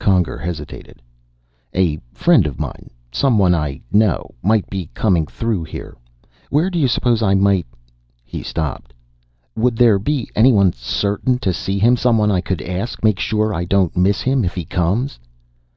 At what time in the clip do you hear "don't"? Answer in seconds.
13.64-13.96